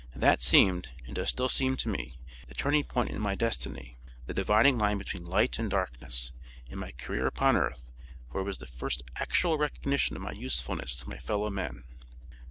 [0.15, 2.17] That seemed, and does still seem to me,
[2.47, 6.33] the turning point in my destiny, the dividing line between light and darkness,
[6.67, 7.91] in my career upon earth,
[8.31, 11.83] for it was the first actual recognition of my usefulness to my fellow men."